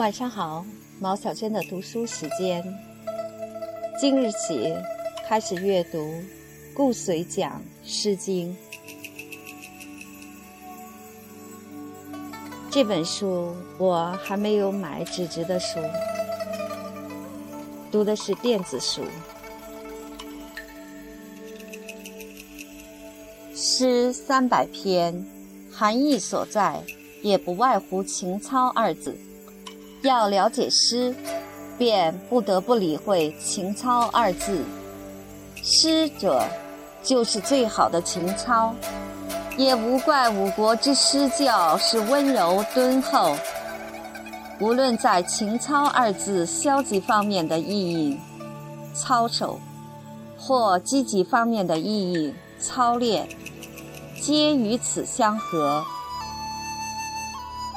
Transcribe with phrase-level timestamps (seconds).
[0.00, 0.64] 晚上好，
[0.98, 2.64] 毛小娟的读书时间。
[4.00, 4.74] 今日起
[5.28, 5.98] 开始阅读
[6.72, 8.50] 《顾随讲诗经》
[12.70, 15.78] 这本书，我还没有买纸质的书，
[17.92, 19.02] 读的是电子书。
[23.54, 25.26] 诗三百篇，
[25.70, 26.82] 含义所在，
[27.20, 29.14] 也不外乎情操二字。
[30.02, 31.14] 要了解诗，
[31.76, 34.64] 便不得不理会“情操”二字。
[35.62, 36.42] 诗者，
[37.02, 38.74] 就是最好的情操，
[39.58, 43.36] 也无怪五国之诗教是温柔敦厚。
[44.58, 48.18] 无论在“情操”二字消极方面的意义，
[48.94, 49.60] 操守，
[50.38, 53.28] 或积极方面的意义，操练，
[54.20, 55.84] 皆与此相合。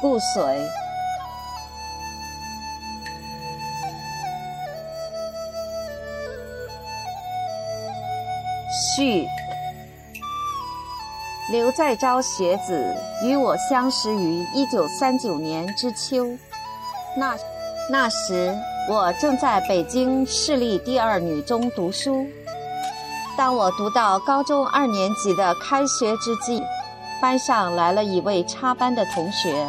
[0.02, 0.83] 不随。
[8.74, 9.28] 序：
[11.52, 16.26] 刘在昭学子与我相识于一九三九年之秋，
[17.16, 17.36] 那
[17.88, 18.52] 那时
[18.90, 22.26] 我正在北京市立第二女中读书。
[23.38, 26.64] 当我读到高中二年级的开学之际，
[27.22, 29.68] 班上来了一位插班的同学，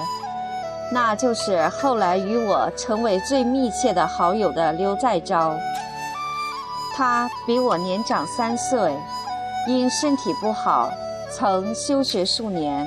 [0.90, 5.54] 那就是后来与我成为最密切的好友的刘在昭。
[6.94, 8.96] 他比我年长三岁。
[9.66, 10.92] 因身体不好，
[11.32, 12.86] 曾休学数年。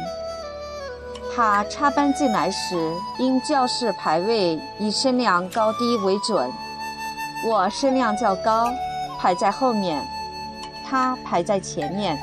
[1.36, 6.52] 他插班进来时，因教室排位以身量高低为准，
[7.48, 8.72] 我身量较高，
[9.20, 10.06] 排在后面，
[10.88, 12.16] 他排在前面，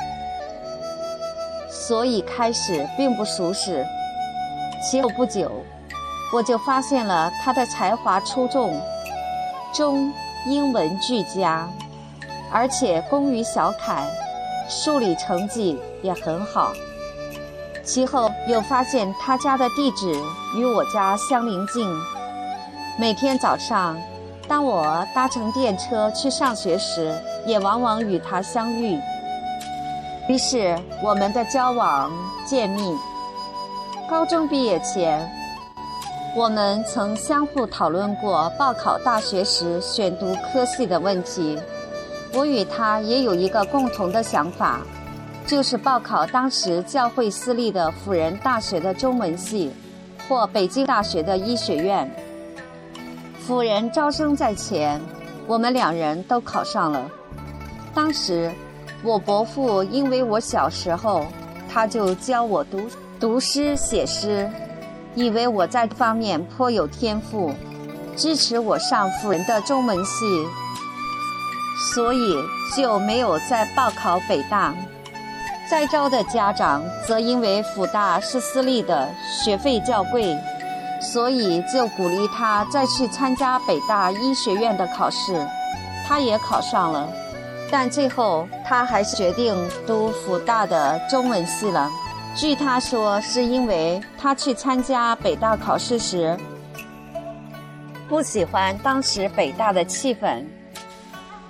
[1.68, 3.84] 所以开始并不熟识。
[4.88, 5.50] 其后不久，
[6.32, 8.80] 我就发现了他的才华出众，
[9.72, 10.12] 中
[10.46, 11.68] 英文俱佳，
[12.50, 14.06] 而且工于小楷。
[14.66, 16.72] 数理成绩也很好。
[17.84, 20.10] 其后又发现他家的地址
[20.56, 21.86] 与我家相邻近，
[22.98, 23.94] 每天早上，
[24.48, 28.98] 当我搭乘电车去上学时，也往往与他相遇。
[30.30, 32.10] 于是我们的交往
[32.46, 32.96] 渐密。
[34.08, 35.30] 高中毕业前，
[36.36, 41.56] 我们曾相互讨论过报考大学时选读科系的问题。
[42.32, 44.80] 我与他也有一个共同的想法，
[45.46, 49.70] 就是报考当时教会私立的辅仁大学的中文系，
[50.28, 52.10] 或北京大学的医学院。
[53.38, 55.00] 辅仁招生在前，
[55.46, 57.08] 我们两人都考上了。
[57.94, 58.50] 当时，
[59.04, 61.26] 我伯父因为我小时候，
[61.72, 62.80] 他就教我读
[63.20, 64.50] 读诗写诗，
[65.14, 67.52] 以为我在这方面颇有天赋，
[68.16, 70.46] 支持我上辅仁的中文系。
[71.92, 72.36] 所以
[72.76, 74.72] 就没有再报考北大。
[75.68, 79.08] 在招的家长则因为辅大是私立的，
[79.42, 80.38] 学费较贵，
[81.00, 85.46] 所以就鼓励他再去参加北大医学院的考试。
[86.06, 87.08] 他也考上了，
[87.70, 91.90] 但最后他还是决定读辅大的中文系了。
[92.34, 96.36] 据他说，是因为他去参加北大考试时
[98.08, 100.42] 不喜欢当时北大的气氛。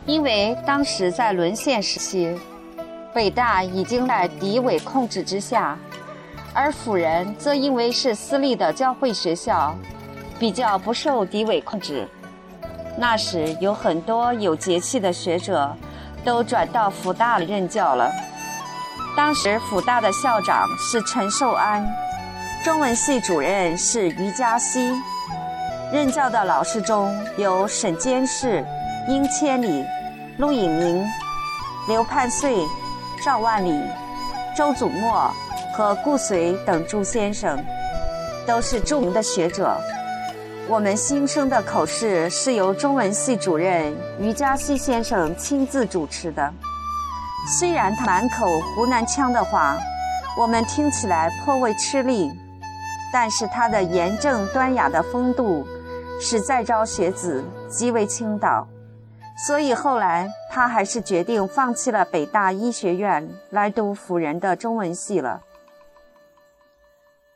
[0.05, 2.39] 因为当时在沦陷时期，
[3.15, 5.78] 北大已经在敌伪控制之下，
[6.53, 9.75] 而辅仁则因为是私立的教会学校，
[10.39, 12.06] 比较不受敌伪控制。
[12.99, 15.75] 那时有很多有节气的学者，
[16.23, 18.12] 都转到辅大任教了。
[19.16, 21.87] 当时辅大的校长是陈寿安，
[22.65, 24.93] 中文系主任是余嘉熙，
[25.93, 28.65] 任教的老师中有沈监士。
[29.06, 29.84] 殷千里、
[30.38, 31.05] 陆隐明、
[31.87, 32.56] 刘盼岁、
[33.23, 33.79] 赵万里、
[34.56, 35.31] 周祖墨
[35.76, 37.62] 和顾随等诸先生，
[38.46, 39.76] 都是著名的学者。
[40.67, 46.50] 我们新生的口试是由中文系主任余嘉熙先生亲自主持的。
[47.46, 49.76] 虽然他满口湖南腔的话，
[50.37, 52.32] 我们听起来颇为吃力，
[53.12, 55.67] 但是他的严正端雅的风度，
[56.20, 58.67] 使在招学子极为倾倒。
[59.46, 65.43] 所以后来他还是决定放弃了北大医学院，来读辅仁的中文系了。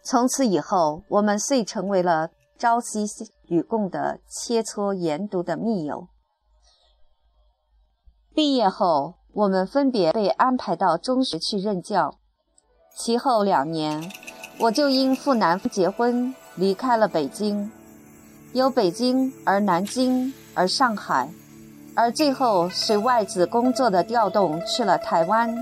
[0.02, 3.04] 从此以后，我们遂成为了朝夕
[3.48, 6.08] 与共的切磋研读的密友。
[8.34, 12.14] 毕业后，我们分别被安排到中学去任教。
[12.96, 14.10] 其后两年，
[14.58, 17.70] 我就因赴南方结婚离开了北京。
[18.52, 21.28] 由北京而南京而上海，
[21.94, 25.56] 而最后随外子工作的调动去了台湾。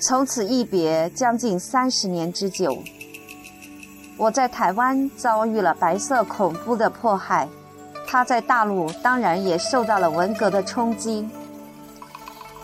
[0.00, 2.78] 从此一别将近三十年之久。
[4.16, 7.48] 我在台湾遭遇了白色恐怖的迫害，
[8.06, 11.28] 他在大陆当然也受到了文革的冲击。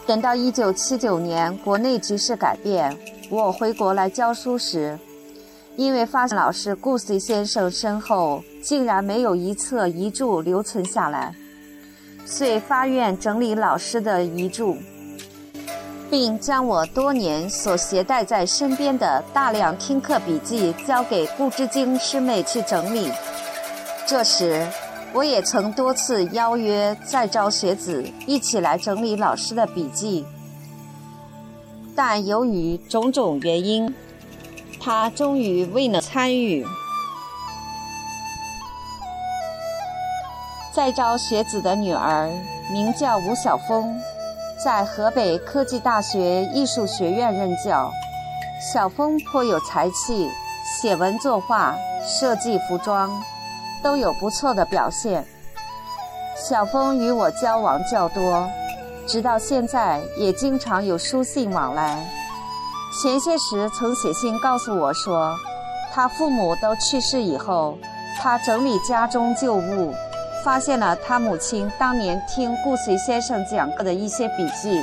[0.09, 2.97] 等到一九七九年国内局势改变，
[3.29, 4.99] 我回国来教书时，
[5.77, 11.35] 因为发现老师顾随先生身后竟然没有一册遗著留存下来，
[12.25, 14.77] 遂发愿整理老师的遗著，
[16.09, 23.13] 并将我多年所携带在身边的大量听课笔记交给顾之京师妹去整理。
[24.07, 24.67] 这时。
[25.15, 30.25] 我也曾多次邀约在招学子一起来整理老师的笔记，
[31.97, 33.95] 但由于种种原因，
[34.81, 36.65] 他终于未能参与。
[40.73, 42.31] 在招学子的女儿
[42.71, 43.99] 名叫吴晓峰，
[44.63, 47.91] 在河北科技大学艺术学院任教。
[48.73, 50.29] 小峰颇有才气，
[50.81, 51.75] 写文作画，
[52.05, 53.11] 设计服装。
[53.83, 55.25] 都有不错的表现。
[56.37, 58.49] 小峰与我交往较多，
[59.07, 62.07] 直到现在也经常有书信往来。
[63.03, 65.37] 前些时曾写信告诉我说，
[65.93, 67.77] 他父母都去世以后，
[68.21, 69.95] 他整理家中旧物，
[70.45, 74.83] 发现了他母亲当年听顾随先生讲课的一些笔记。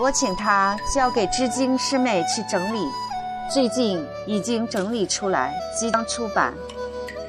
[0.00, 2.86] 我请他交给知京师妹去整理，
[3.52, 6.54] 最近已经整理出来，即将出版。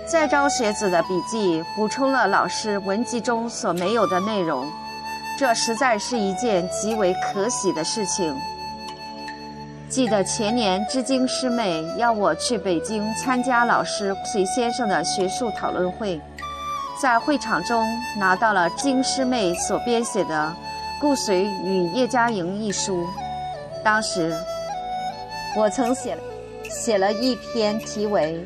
[0.05, 4.69] 再招学子的笔记补充了老师文集中所没有的内容，
[5.39, 8.35] 这实在是一件极为可喜的事情。
[9.89, 16.19] 记得前年知京师妹要我去北京参加老师隋先生的学术讨论会，
[17.01, 20.53] 在会场中拿到了京师妹所编写的
[21.01, 23.07] 《顾随与叶嘉莹》一书，
[23.83, 24.35] 当时
[25.55, 26.17] 我曾写
[26.69, 28.45] 写了一篇题为。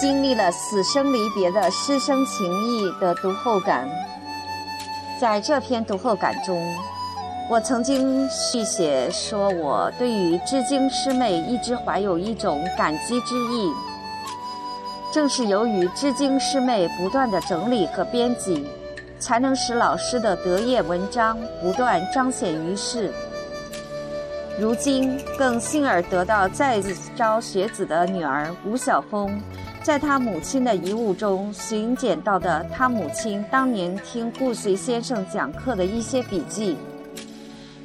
[0.00, 3.88] 经历了死生离别的师生情谊的读后感，
[5.20, 6.60] 在这篇读后感中，
[7.48, 13.72] 我曾经续写说，我对于知京师妹一直怀有一种感激之意。
[15.12, 18.66] 正是由于知京师妹不断的整理和编辑，
[19.20, 23.12] 才能使老师的得业文章不断彰显于世。
[24.58, 26.82] 如今更幸而得到再
[27.16, 29.40] 招学子的女儿吴晓峰。
[29.84, 36.78] 在他母亲的遗物中寻捡到的，他母亲当年听顾随先生讲课的一些笔记，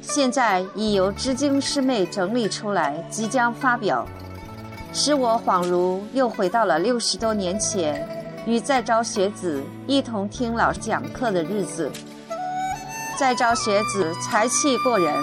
[0.00, 4.08] 现在已由知京师妹整理出来，即将发表，
[4.94, 8.08] 使我恍如又回到了六十多年前，
[8.46, 11.92] 与在招学子一同听老师讲课的日子。
[13.18, 15.14] 在招学子才气过人，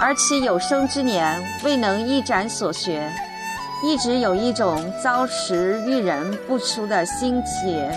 [0.00, 3.12] 而其有生之年未能一展所学。
[3.84, 7.92] 一直有一种遭时遇人不淑的心结，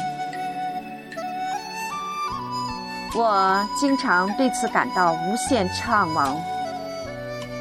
[3.16, 6.36] 我经常对此感到无限怅惘。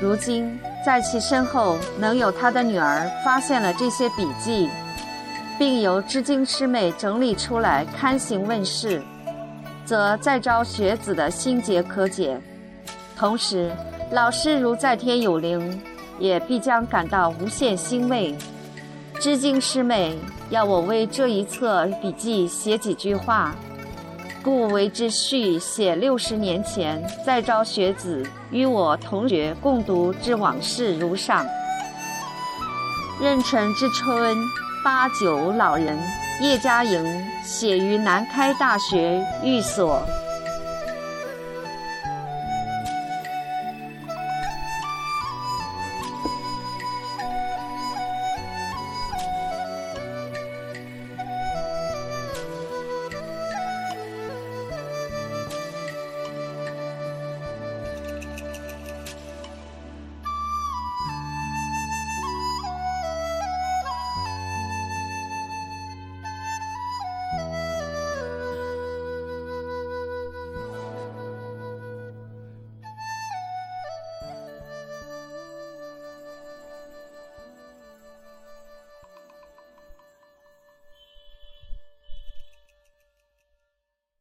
[0.02, 4.68] 如今在其身后能有他的女儿发现了这些笔记，
[5.56, 9.00] 并由知经师妹整理出来刊行问世，
[9.84, 12.36] 则再招学子的心结可解。
[13.16, 13.70] 同时，
[14.10, 15.80] 老师如在天有灵。
[16.18, 18.34] 也必将感到无限欣慰。
[19.18, 20.18] 知京师妹
[20.50, 23.54] 要我为这一册笔记写几句话，
[24.42, 31.46] 故为之序写六十年前再招学子与我同学共读之往事如上。
[33.20, 34.36] 壬辰之春，
[34.84, 35.98] 八九老人
[36.42, 40.02] 叶嘉莹写于南开大学寓所。